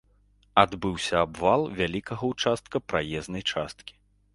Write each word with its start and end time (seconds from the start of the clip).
Адбыўся 0.63 1.21
абвал 1.27 1.61
вялікага 1.83 2.23
ўчастка 2.33 2.87
праезнай 2.91 3.51
часткі. 3.51 3.93